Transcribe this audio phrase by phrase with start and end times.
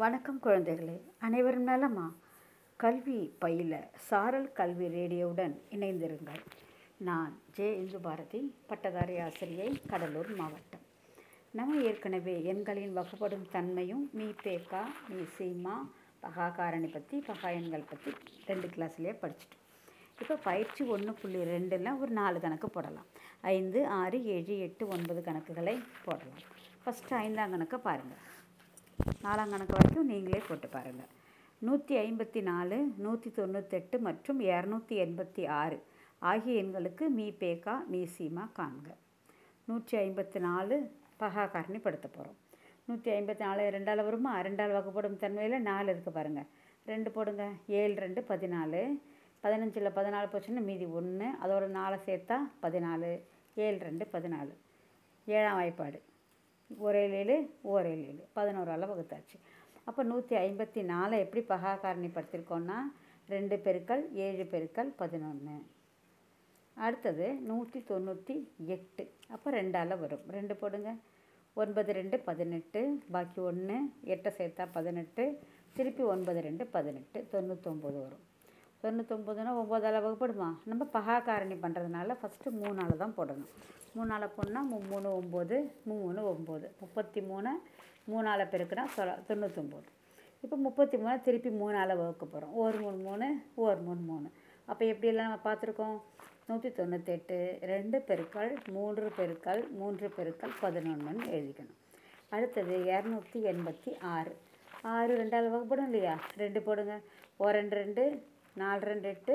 [0.00, 0.94] வணக்கம் குழந்தைகளே.
[1.26, 2.04] அனைவரும் நலமா?
[2.76, 6.40] கல்வி பயில சாரல் கல்வி ரேடியோவுடன் இணைந்திருங்கள்.
[7.08, 7.66] நான் ஜே.
[7.76, 10.84] இந்து பாரதி பட்டதாரி ஆசிரியை கடலூர் மாவட்டம்.
[11.58, 15.76] நம்ம ஏற்கனவே எண்களின் வகுப்படும் தன்மையும் மீ பேக்கா மீ சீமா
[16.22, 18.12] பகா காரணி பற்றி பகா எண்கள் பற்றி
[18.46, 19.64] ரெண்டு கிளாஸ்லேயே படிச்சுட்டோம்.
[20.22, 23.06] இப்போ பயிற்சி ஒன்று புள்ளி ரெண்டில் ஒரு நாலு கணக்கு போடலாம்.
[23.40, 26.44] ஐந்து ஆறு ஏழு எட்டு ஒன்பது கணக்குகளை போடலாம்.
[26.84, 28.20] ஃபஸ்ட்டு ஐந்தாம் கணக்கை பாருங்கள்
[29.24, 31.10] நாலாம் கணக்கு வரைக்கும் நீங்களே போட்டு பாருங்கள்
[31.66, 35.78] நூற்றி ஐம்பத்தி நாலு நூற்றி தொண்ணூத்தெட்டு மற்றும் இரநூத்தி எண்பத்தி ஆறு
[36.30, 38.88] ஆகிய எண்களுக்கு மீ பேக்கா மீ சீமா காண்க.
[39.68, 40.76] நூற்றி ஐம்பத்தி நாலு
[41.20, 42.38] பகா காரணிப்படுத்த போகிறோம்
[42.88, 44.32] நூற்றி ஐம்பத்தி நாலு ரெண்டால் வருமா?
[44.46, 46.48] ரெண்டால் வகுப்படும் தன்மையில் நாலு இருக்குது பாருங்கள்
[46.86, 47.44] ரெண்டு போடுங்க.
[47.80, 48.82] ஏழு ரெண்டு பதினாலு.
[49.44, 53.12] பதினஞ்சில் பதினாலு போச்சுன்னா மீதி ஒன்று அதோட நாலை சேர்த்தா பதினாலு.
[53.54, 54.54] ஏழு ரெண்டு பதினாலு.
[55.26, 55.98] ஏழாம் வாய்ப்பாடு.
[56.78, 59.36] ஒரே ஏழு ஒரே ஏழு பதினோரு வகுத்தாச்சு.
[59.84, 62.78] அப்போ நூற்றி ஐம்பத்தி நாலை எப்படி பகா காரணிப்படுத்தியிருக்கோன்னா
[63.28, 65.56] ரெண்டு பெருக்கள் ஏழு பெருக்கள் பதினொன்று
[66.76, 69.10] அடுத்தது நூற்றி தொண்ணூற்றி எட்டு.
[69.28, 70.24] அப்போ ரெண்டால் வரும்.
[70.30, 70.96] ரெண்டு போடுங்க.
[71.54, 72.98] ஒன்பது ரெண்டு பதினெட்டு.
[73.10, 75.38] பாக்கி ஒன்று எட்டை சேர்த்தா பதினெட்டு.
[75.72, 77.26] திருப்பி ஒன்பது ரெண்டு பதினெட்டு.
[77.32, 78.24] தொண்ணூற்றொம்பது வரும்.
[78.82, 80.48] தொண்ணூத்தொம்பதுனா ஒம்போதால் வகுப்படுமா?
[80.64, 83.50] நம்ம பகாக்காரணி பண்ணுறதுனால ஃபஸ்ட்டு மூணால் தான் போடணும்.
[83.96, 86.66] மூணால் போடணுன்னா மூணு ஒம்பது மூணு ஒம்பது.
[86.80, 87.50] முப்பத்தி மூணு
[88.12, 89.88] மூணால் பெருக்குனா சொல தொண்ணூத்தொம்போது.
[90.40, 94.30] இப்போ முப்பத்தி மூணு திருப்பி மூணால் வகுக்க போகிறோம் ஒரு மூணு மூணு ஒரு மூணு மூணு.
[94.64, 95.98] அப்போ எப்படியெல்லாம் நம்ம பார்த்துருக்கோம்?
[96.46, 97.38] நூற்றி தொண்ணூத்தெட்டு
[97.72, 101.78] ரெண்டு பெருக்கள் மூன்று பெருக்கள் மூன்று பெருக்கள் பதினொன்றுன்னு எழுதிக்கணும்.
[102.28, 104.36] அடுத்தது இரநூத்தி எண்பத்தி ஆறு.
[104.82, 106.20] ஆறு ரெண்டால் வகுப்படும் இல்லையா?
[106.36, 107.00] ரெண்டு போடுங்க.
[107.36, 108.02] ஓ ரெண்டு ரெண்டு
[108.56, 109.34] நாலு ரெண்டு எட்டு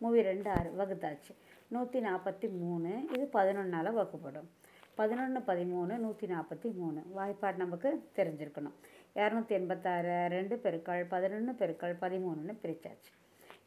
[0.00, 1.32] மூவி ரெண்டு ஆறு வகுத்தாச்சு.
[1.74, 4.48] நூற்றி நாற்பத்தி மூணு இது பதினொன்றால் வகுப்படும்.
[4.94, 7.00] பதினொன்று பதிமூணு நூற்றி நாற்பத்தி மூணு.
[7.16, 8.76] வாய்ப்பாடு நமக்கு தெரிஞ்சிருக்கணும்.
[9.14, 13.12] இரநூத்தி எண்பத்தாறு ரெண்டு பெருக்கள் பதினொன்று பெருக்கள் பதிமூணுன்னு பிரித்தாச்சு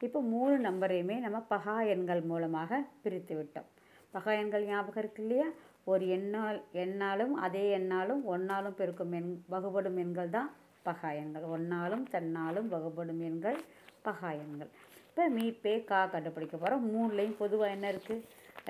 [0.07, 3.67] இப்போ மூணு நம்பரையுமே நம்ம பகா எண்கள் மூலமாக பிரித்து விட்டோம்.
[4.13, 5.47] பகா எண்கள் ஞாபகம் இருக்கு இல்லையா?
[5.83, 10.49] ஒரு எண்ணால் எண்ணாலும் அதே எண்ணாலும் ஒன்னாலும் பெருக்கும் எண் வகுபடும் எண்கள் தான்
[10.85, 11.41] பகா எண்கள்.
[11.41, 13.59] ஒன்னாலும் தன்னாலும் வகுபடும் எண்கள்
[14.07, 14.71] பகா எண்கள்.
[15.09, 18.25] இப்போ மீ பே கா கண்டுபிடிக்க போகிறோம் மூணுலேயும் பொதுவாக என்ன இருக்குது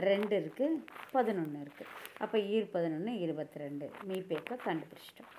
[0.07, 0.79] ரெண்டு இருக்குது
[1.15, 1.91] பதினொன்று இருக்குது
[2.23, 5.31] அப்போ ஈர் பதினொன்று இருபத்தி ரெண்டு மீ பேக்கை கண்டுபிடிச்சிட்டோம்.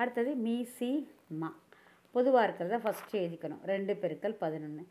[0.00, 0.90] அடுத்தது மீ சி
[1.40, 1.50] மா.
[2.14, 3.62] பொதுவாக இருக்கிறத ஃபஸ்ட்டு எழுதிக்கணும்.
[3.72, 4.84] ரெண்டு பெருக்கள் பதினொன்று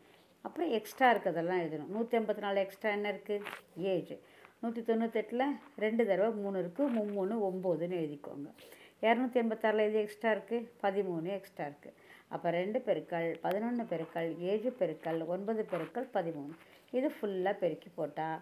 [0.44, 1.92] அப்புறம் எக்ஸ்ட்ரா இருக்கிறதெல்லாம் எழுதணும்.
[1.94, 3.46] நூற்றி ஐம்பத்தி நாலு எக்ஸ்ட்ரா என்ன இருக்குது
[3.92, 4.16] ஏழு.
[4.62, 5.46] நூற்றி தொண்ணூத்தெட்டில்
[5.84, 8.48] ரெண்டு தடவை மூணு இருக்குது மும்மூணு ஒம்போதுன்னு எழுதிக்கோங்க.
[9.02, 11.96] இரநூத்தி எண்பத்தாறில் எது எக்ஸ்ட்ரா இருக்குது பதிமூணு எக்ஸ்ட்ரா இருக்குது
[12.34, 16.54] அப்போ ரெண்டு பெருக்கள் பதினொன்று பெருக்கள் ஏழு பெருக்கள் ஒன்பது பெருக்கள் பதிமூணு.
[16.98, 18.38] இது ஃபுல்லாக பெருக்கி போட்டால்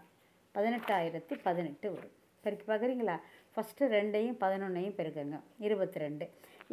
[0.55, 2.15] பதினெட்டாயிரத்தி பதினெட்டு வரும்.
[2.45, 3.17] பெருக்கி பார்க்குறீங்களா
[3.55, 5.39] ஃபஸ்ட்டு ரெண்டையும் பதினொன்றையும் பெருக்குங்க.
[5.67, 6.27] இருபத்தி ரெண்டு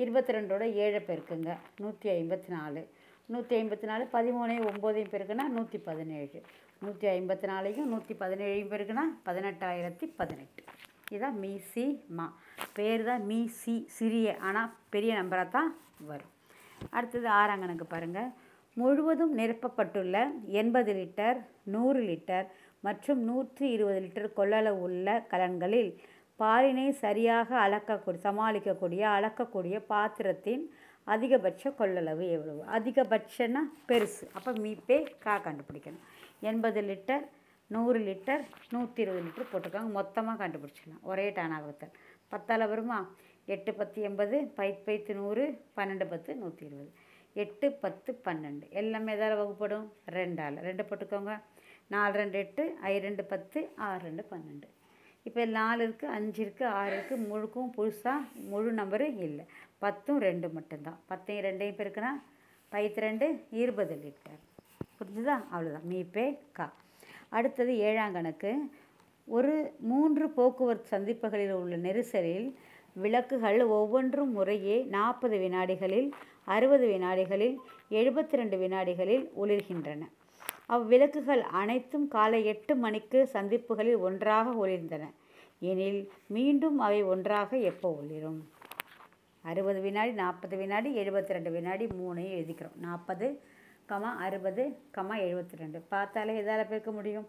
[0.04, 1.52] இருபத்தி ரெண்டோட ஏழை பெருக்குங்க.
[1.84, 2.84] நூற்றி ஐம்பத்தி நாலு.
[3.34, 6.40] நூற்றி ஐம்பத்தி நாலு பதிமூணையும் ஒம்போதையும் பெருக்குனா நூற்றி பதினேழு.
[6.86, 10.64] நூற்றி ஐம்பத்தி நாலையும் நூற்றி பதினேழையும் பெருக்குனா பதினெட்டாயிரத்தி பதினெட்டு.
[11.12, 11.86] இதுதான் மீ சி
[12.18, 12.26] மா.
[12.74, 15.72] பேர் தான் மீ சி சிறிய ஆனால் பெரிய நம்பராக தான்
[16.12, 16.32] வரும்.
[16.90, 18.30] அடுத்தது ஆறாம் கணக்கு பாருங்கள்
[18.78, 20.18] முழுவதும் நிரப்பப்பட்டுள்ள
[20.62, 21.40] எண்பது லிட்டர்
[21.74, 22.46] நூறு லிட்டர்
[22.84, 25.92] மற்றும் நூற்றி இருபது லிட்டர் கொள்ளளவு உள்ள கலன்களில்
[26.40, 30.64] பாலினை சரியாக அளக்கக்கூடிய சமாளிக்கக்கூடிய அளக்கக்கூடிய பாத்திரத்தின்
[31.08, 32.62] அதிகபட்ச கொள்ளளவு எவ்வளவு?
[32.78, 34.26] அதிகபட்சன்னா பெருசு.
[34.38, 36.04] அப்போ மீப்பே கா கண்டுபிடிக்கணும்.
[36.42, 37.24] எண்பது லிட்டர்
[37.74, 38.44] நூறு லிட்டர்
[38.74, 39.92] நூற்றி இருபது லிட்டர் போட்டிருக்காங்க.
[40.00, 41.04] மொத்தமாக கண்டுபிடிச்சிடலாம்.
[41.12, 41.94] ஒரே டானாகத்தல்
[42.34, 42.98] பத்தால் வருமா?
[43.54, 45.44] எட்டு பத்து எண்பது பைத் பைத்து நூறு
[45.78, 46.92] பன்னெண்டு பத்து நூற்றி இருபது
[47.44, 48.66] எட்டு பத்து பன்னெண்டு.
[48.82, 49.88] எல்லாமே எதால் வகுப்படும்?
[50.18, 50.58] ரெண்டால்.
[50.68, 51.36] ரெண்டு போட்டுக்கோங்க.
[51.94, 54.68] நாலு ரெண்டு எட்டு ஐ ரெண்டு பத்து ஆறு ரெண்டு பன்னெண்டு.
[55.28, 58.22] இப்போ நாலு இருக்குது அஞ்சு இருக்குது ஆறு இருக்குது முழுக்கும் புதுசாக
[58.52, 59.46] முழு நம்பரு இல்லை.
[59.84, 61.00] பத்தும் ரெண்டு மட்டும்தான்.
[61.12, 62.12] பத்தையும் ரெண்டையும் பெருக்குனா
[62.72, 63.28] பைத்து ரெண்டு
[63.62, 64.40] இருபது லிட்டர்.
[64.98, 65.36] புரிஞ்சுதா?
[65.54, 66.26] அவ்வளோதான் மீப்பே
[66.60, 66.68] கா.
[67.32, 68.52] அடுத்தது ஏழாம் கணக்கு.
[69.38, 69.54] ஒரு
[69.90, 72.48] மூன்று போக்குவரத்து சந்திப்புகளில் உள்ள நெரிசலில்
[72.94, 76.10] விளக்குகள் ஒவ்வொன்றும் முறையே நாற்பது வினாடிகளில்
[76.46, 77.56] அறுபது வினாடிகளில்
[78.00, 80.02] எழுபத்தி ரெண்டு வினாடிகளில் ஒளிர்கின்றன.
[80.76, 85.06] அவ்விளக்குகள் அனைத்தும் காலை எட்டு மணிக்கு சந்திப்புகளில் ஒன்றாக ஒளிர்ந்தன.
[85.60, 88.40] எனில் மீண்டும் அவை ஒன்றாக எப்போ ஒளிரும்?
[89.44, 92.78] அறுபது வினாடி நாற்பது வினாடி எழுபத்தி ரெண்டு வினாடி மூணையும் எழுதிக்கிறோம்.
[92.80, 93.28] நாற்பது
[93.92, 94.64] கமா அறுபது
[94.96, 97.26] கமா எழுபத்தி ரெண்டு பார்த்தாலே எதால் பெருக்க முடியும்?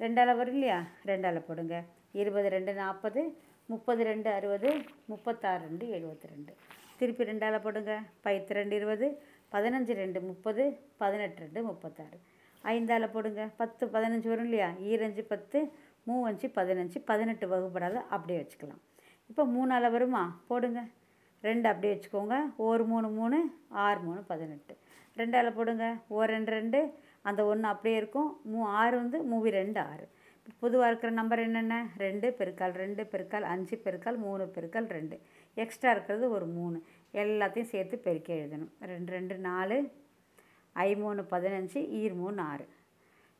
[0.00, 0.78] ரெண்டால் வரும் இல்லையா?
[1.10, 1.76] ரெண்டால் போடுங்க.
[2.20, 3.22] இருபது ரெண்டு நாற்பது
[3.66, 4.68] முப்பது ரெண்டு அறுபது
[5.10, 6.52] முப்பத்தாறு ரெண்டு எழுபத்தி ரெண்டு
[6.98, 7.94] திருப்பி ரெண்டால் போடுங்க.
[8.24, 9.08] பைத்து ரெண்டு இருபது
[9.54, 10.64] பதினஞ்சு ரெண்டு முப்பது
[11.02, 12.18] பதினெட்டு ரெண்டு முப்பத்தாறு.
[12.64, 13.42] ஐந்தால் போடுங்க.
[13.56, 14.70] பத்து பதினஞ்சு வரும் இல்லையா?
[14.92, 15.60] ஈரஞ்சு பத்து
[16.08, 18.82] மூவஞ்சு பதினஞ்சு பதினெட்டு வகுப்படாத அப்படியே வச்சுக்கலாம்.
[19.30, 20.24] இப்போ மூணால் வருமா?
[20.48, 20.82] போடுங்க.
[21.40, 22.36] ரெண்டு அப்படியே வச்சுக்கோங்க.
[22.56, 23.38] ஒரு மூணு மூணு
[23.68, 24.74] ஆறு மூணு பதினெட்டு.
[25.22, 25.86] ரெண்டால் போடுங்க.
[26.16, 26.80] ஒரு ரெண்டு ரெண்டு.
[27.28, 28.30] அந்த ஒன்று அப்படியே இருக்கும்.
[28.52, 30.06] மூ ஆறு வந்து மூவி ரெண்டு ஆறு.
[30.60, 31.76] பொதுவாக இருக்கிற நம்பர் என்னென்ன?
[31.96, 35.16] ரெண்டு பெருக்கால் ரெண்டு பெருக்கால் அஞ்சு பெருக்கால் மூணு பெருக்கால் ரெண்டு.
[35.54, 36.78] எக்ஸ்ட்ரா இருக்கிறது ஒரு மூணு.
[37.22, 38.70] எல்லாத்தையும் சேர்த்து பெருக்கி எழுதணும்.
[38.92, 39.78] ரெண்டு ரெண்டு நாலு.
[40.72, 42.66] ஐ மூணு பதினஞ்சு ஈர் மூணு ஆறு.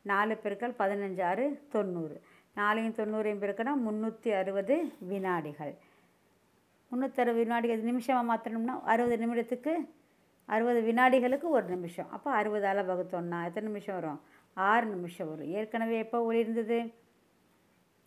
[0.02, 2.16] நாலு பெருக்கால் பதினஞ்சு ஆறு தொண்ணூறு.
[2.54, 4.76] நாலையும் தொண்ணூறையும் பெருக்கினா முந்நூற்றி அறுபது
[5.10, 5.74] வினாடிகள்.
[6.90, 7.82] முந்நூற்றறுபது வினாடிகள்.
[7.90, 9.74] நிமிஷமாக மாற்றணும்னா அறுபது நிமிடத்துக்கு
[10.52, 12.10] அறுபது வினாடிகளுக்கு ஒரு நிமிஷம்.
[12.16, 14.20] அப்போ அறுபதால் வகுத்தோன்னா எத்தனை நிமிஷம் வரும்?
[14.54, 15.50] ஆறு நிமிஷம் வரும்.
[15.58, 16.78] ஏற்கனவே எப்போ ஒளி இருந்தது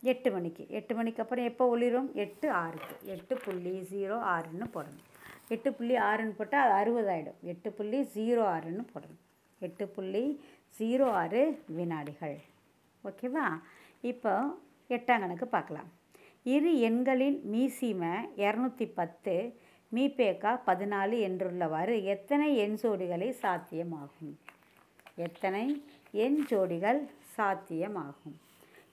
[0.02, 0.62] எட்டு மணிக்கு.
[0.78, 2.08] எட்டு மணிக்கு அப்புறம் எப்போ ஒளிரும்?
[2.24, 2.94] எட்டு ஆறுக்கு.
[3.14, 5.04] எட்டு புள்ளி ஜீரோ ஆறுன்னு போடணும்.
[5.48, 9.22] எட்டு புள்ளி ஆறுன்னு போட்டால் அது அறுபதாயிடும் எட்டு புள்ளி ஜீரோ ஆறுன்னு போடணும்.
[9.66, 10.24] எட்டு புள்ளி
[10.78, 11.42] ஜீரோ ஆறு
[11.78, 12.36] வினாடிகள்.
[13.04, 13.46] ஓகேவா?
[14.12, 14.32] இப்போ
[14.88, 15.90] எட்டாம் கணக்கு பார்க்கலாம்.
[16.54, 19.34] இரு எண்களின் மீசீமை இரநூத்தி பத்து
[19.94, 24.34] மீபேக்கா பதினாலு என்றுள்ளவாறு எத்தனை எண் ஜோடிகளை சாத்தியமாகும்?
[25.14, 27.00] எத்தனை எண் ஜோடிகள்
[27.36, 28.36] சாத்தியமாகும்?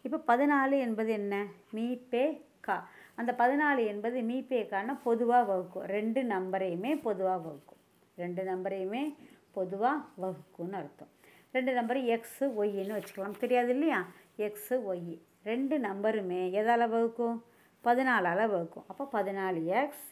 [0.01, 1.45] இப்போ பதினாலு என்பது என்ன?
[1.73, 5.85] மீபே கா அந்த பதினாலு என்பது மீபேக்கான பொதுவாக வகுக்கும்.
[5.85, 7.81] ரெண்டு நம்பரையுமே பொதுவாக வகுக்கும்.
[8.15, 9.15] ரெண்டு நம்பரையுமே
[9.51, 11.11] பொதுவாக வகுக்கும்னு அர்த்தம்.
[11.51, 13.39] ரெண்டு நம்பர் எக்ஸு ஒய்ன்னு வச்சுக்கலாம்.
[13.39, 14.05] தெரியாது இல்லையா?
[14.37, 17.37] எக்ஸு ஒய் ரெண்டு நம்பருமே எதால் வகுக்கும்?
[17.83, 18.87] பதினாலால் வகுக்கும்.
[18.87, 20.07] அப்போ பதினாலு எக்ஸ்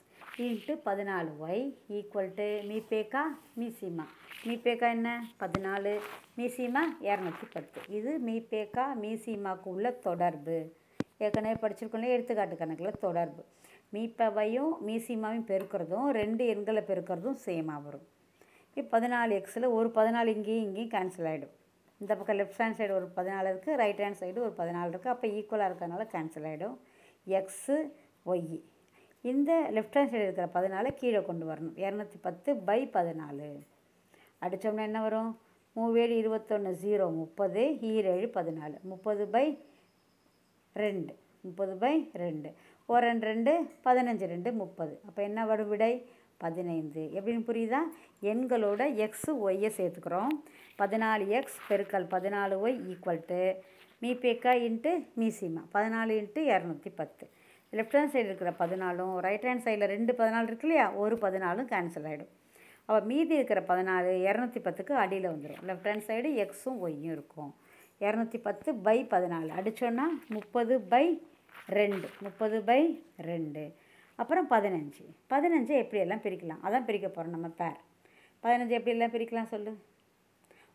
[0.46, 1.62] இன்ட்டு பதினாலு ஒய்
[1.98, 3.22] ஈக்குவல் டு மீபேக்கா
[3.60, 4.04] மீசிமா
[4.48, 5.12] மீபேக்கா என்ன?
[5.42, 5.94] பதினாலு.
[6.38, 10.58] மீசிமா இரநூத்தி பத்து இது மீபேக்கா மீசிமாக்கு உள்ள தொடர்பு.
[11.24, 13.42] ஏற்கனவே படிச்சிருக்கோம்ல எடுத்துக்காட்டு கணக்கில் தொடர்பு.
[13.96, 18.06] மீப்பவையும் மீசிமாவையும் பெருக்கிறதும் ரெண்டு எண்களை பெருக்கிறதும் சேமாக வரும்.
[18.78, 21.54] இப்போ பதினாலு எக்ஸில் ஒரு பதினாலு இங்கேயும் இங்கேயும் கேன்சல் ஆகிடும்
[22.02, 25.28] இந்த பக்கம் லெஃப்ட் ஹேண்ட் சைடு ஒரு பதினாலு இருக்குது ரைட் ஹேண்ட் சைடு ஒரு பதினாலு இருக்குது அப்போ
[25.38, 26.78] ஈக்குவலாக இருக்கிறதுனால கேன்சல் ஆகிடும்
[27.28, 27.78] எக்ஸு
[28.32, 28.50] ஒய்
[29.22, 31.76] இந்த லெஃப்ட் ஹேண்ட் சைடு இருக்கிற பதினாலை கீழே கொண்டு வரணும்.
[31.76, 33.60] இரநூத்தி பத்து பை பதினாலு.
[34.42, 35.40] அடித்தோம்னா என்ன வரும்?
[35.76, 38.82] மூவேழு இருபத்தொன்று ஜீரோ முப்பது ஈரேழு பதினாலு.
[38.82, 39.60] முப்பது பை
[40.74, 41.16] ரெண்டு.
[41.42, 42.54] முப்பது பை ரெண்டு.
[42.86, 45.00] ஒரு ரெண்டு ரெண்டு பதினஞ்சு ரெண்டு முப்பது.
[45.08, 46.10] அப்போ என்ன வரும் விடை?
[46.38, 47.10] பதினைந்து.
[47.14, 47.80] எப்படின்னு புரியுதா?
[48.22, 50.34] எண்களோட எக்ஸு ஒய்யை சேர்த்துக்கிறோம்.
[50.78, 53.52] பதினாலு எக்ஸ் பெருக்கல் பதினாலு ஒய் ஈக்குவல் டு
[54.02, 57.30] மீபேக்கா இன்ட்டு மீசிமா பதினாலு இன்ட்டு இரநூத்தி பத்து.
[57.74, 60.92] லெஃப்ட் ஹேண்ட் சைடு இருக்கிற பதினாலும் ரைட் ஹேண்ட் சைடில் ரெண்டு பதினாலு இருக்கு இல்லையா?
[61.04, 62.34] ஒரு பதினாலும் கேன்சல் ஆகிடும்
[62.86, 67.52] அப்போ மீதி இருக்கிற பதினாலு இரநூத்தி பத்துக்கு அடியில் வந்துடும் லெஃப்ட் ஹேண்ட் சைடு எக்ஸும் ஒய்யும் இருக்கும்.
[68.02, 69.50] இரநூத்தி பத்து பை பதினாலு.
[69.60, 71.06] அடித்தோன்னா முப்பது பை
[71.70, 72.08] ரெண்டு.
[72.20, 72.82] முப்பது பை
[73.30, 73.64] ரெண்டு.
[74.16, 75.04] அப்புறம் பதினஞ்சு.
[75.34, 76.62] பதினஞ்சு எப்படியெல்லாம் பிரிக்கலாம்?
[76.64, 77.78] அதான் பிரிக்க போகிறோம் நம்ம பேர்
[78.44, 79.74] பதினஞ்சு எப்படியெல்லாம் பிரிக்கலாம் சொல்லு?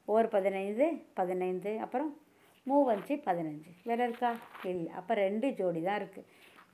[0.05, 1.79] ஒரு பதினைந்து பதினைந்து.
[1.79, 2.11] அப்புறம்
[2.67, 3.71] மூவஞ்சு பதினஞ்சு.
[3.85, 4.31] வேறு இருக்கா?
[4.65, 4.93] இல்லை.
[5.01, 6.29] அப்போ ரெண்டு ஜோடி தான் இருக்குது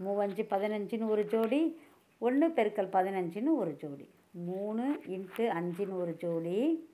[0.05, 1.81] மூவஞ்சு பதினஞ்சுன்னு ஒரு ஜோடி
[2.19, 4.11] ஒன்று பெருக்கல் பதினஞ்சுன்னு ஒரு ஜோடி.
[4.31, 6.89] மூணு இன்ட்டு அஞ்சுன்னு ஒரு ஜோடி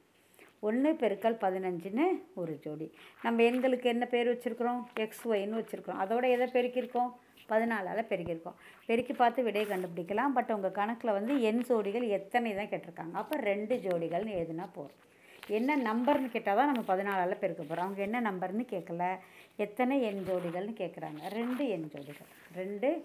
[0.61, 2.05] ஒன்று பெருக்கல் பதினஞ்சுன்னு
[2.35, 2.87] ஒரு ஜோடி.
[3.23, 4.81] நம்ம எண்களுக்கு என்ன பேர் வச்சுருக்குறோம்?
[4.95, 6.01] எக்ஸ் ஒய்ன்னு வச்சுருக்குறோம்.
[6.05, 7.11] அதோட எதை பெருக்கியிருக்கோம்?
[7.49, 8.59] பதினாலால் பெருக்கியிருக்கோம்.
[8.87, 10.35] பெருக்கி பார்த்து விடையை கண்டுபிடிக்கலாம்.
[10.35, 13.13] பட் உங்கள் கணக்கில் வந்து எண் ஜோடிகள் எத்தனை தான் கேட்டிருக்காங்க.
[13.13, 15.03] அப்போ ரெண்டு ஜோடிகள்னு எழுதுனா போதும்.
[15.47, 17.85] என்ன நம்பர்னு கேட்டால் தான் நம்ம பதினாலால் பெருக்க போகிறோம்.
[17.85, 19.17] அவங்க என்ன நம்பர்னு கேட்கல.
[19.57, 21.29] எத்தனை எண் ஜோடிகள்னு கேட்குறாங்க.
[21.29, 22.31] ரெண்டு எண் ஜோடிகள்.
[22.55, 23.05] ரெண்டு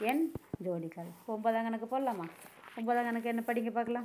[0.00, 0.32] எண்
[0.64, 1.10] ஜோடிகள்.
[1.26, 2.24] ஒன்பதாம் கணக்கு போடலாமா?
[2.76, 4.04] ஒன்பதாம் கணக்கு என்ன படிங்க பார்க்கலாம்.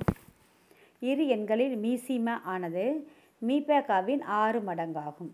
[1.00, 3.10] இரு எண்களில் மீசிம ஆனது
[3.46, 5.32] மீபேக்காவின் ஆறு மடங்காகும்.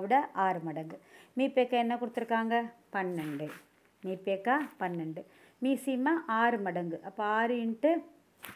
[0.00, 1.00] விட ஆறு மடங்கு.
[1.36, 2.72] மீபேக்கா என்ன கொடுத்துருக்காங்க?
[2.92, 3.50] பன்னெண்டு.
[4.06, 5.24] மீபேக்கா பன்னெண்டு.
[5.62, 7.00] மீசிமா ஆறு மடங்கு.
[7.04, 8.02] அப்போ ஆறு இன்ட்டு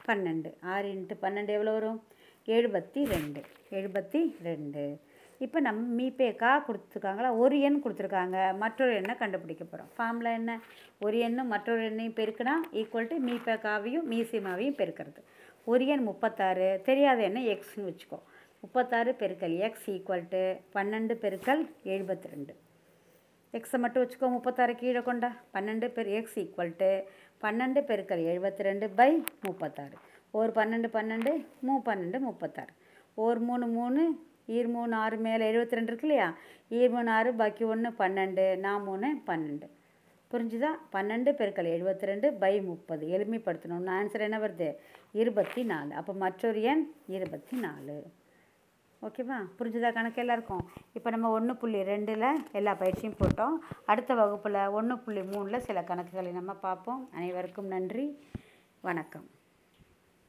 [0.07, 0.51] பன்னெண்டு.
[0.61, 2.03] ஆறு இன்ட்டு பன்னெண்டு எவ்வளோ வரும்?
[2.47, 3.41] எழுபத்தி ரெண்டு.
[3.71, 5.01] எழுபத்தி ரெண்டு.
[5.39, 7.39] இப்போ நம்ம மீபேக்கா கொடுத்துருக்காங்களா?
[7.39, 8.57] ஒரு எண் கொடுத்துருக்காங்க.
[8.57, 10.61] மற்றொரு எண்ணை கண்டுபிடிக்க போகிறோம் ஃபார்மில் என்ன?
[11.01, 15.23] ஒரு எண்ணும் மற்றொரு எண்ணையும் பெருக்கினா ஈக்குவல் டு மீபேக்காவையும் மீசிமாவையும் பெருக்கிறது.
[15.65, 16.81] ஒரு எண் முப்பத்தாறு.
[16.85, 18.19] தெரியாத எண்ணை எக்ஸ்னு வச்சுக்கோ.
[18.61, 20.39] முப்பத்தாறு பெருக்கல் எக்ஸ் ஈக்குவல் டு
[20.75, 22.55] பன்னெண்டு பெருக்கல் எழுபத்தி ரெண்டு.
[23.57, 25.31] எக்ஸை மட்டும் வச்சுக்கோ முப்பத்தாறு கீழே கொண்டா.
[25.55, 26.91] பன்னெண்டு பெரு எக்ஸ் ஈக்குவல் டு
[27.43, 29.97] பன்னெண்டு பெருக்கல் எழுபத்தி ரெண்டு பை முப்பத்தாறு.
[30.31, 32.73] ஒரு பன்னெண்டு பன்னெண்டு மூ பன்னெண்டு முப்பத்தாறு.
[33.15, 34.03] ஒரு மூணு மூணு
[34.49, 36.35] ஈர் மூணு ஆறு மேலே எழுபத்தி ரெண்டு இருக்கு இல்லையா?
[36.71, 39.69] ஈர் மூணு ஆறு பாக்கி ஒன்று பன்னெண்டு நான் மூணு பன்னெண்டு.
[40.33, 40.71] புரிஞ்சுதா?
[40.93, 43.07] பன்னெண்டு பெருக்கல் எழுபத்தி ரெண்டு பை முப்பது.
[43.07, 44.77] எளிமைப்படுத்தணும் ஆன்சர் என்ன வருது?
[45.13, 45.95] இருபத்தி நாலு.
[45.95, 48.03] அப்போ மற்றொரு எண் இருபத்தி நாலு.
[49.03, 49.37] ஓகேவா?
[49.59, 50.65] புரிஞ்சுதா கணக்கு எல்லாருக்கும்?
[50.93, 53.57] இப்போ நம்ம ஒன்று புள்ளி ரெண்டில் எல்லா பயிற்சியும் போட்டோம்.
[53.85, 57.09] அடுத்த வகுப்பில் ஒன்று புள்ளி மூணில் சில கணக்குகளை நம்ம பார்ப்போம்.
[57.15, 58.07] அனைவருக்கும் நன்றி.
[58.81, 59.27] வணக்கம்.